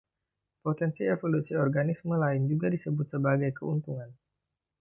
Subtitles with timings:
[0.63, 4.09] Potensi evolusi organisme lain juga disebut sebagai keuntungan.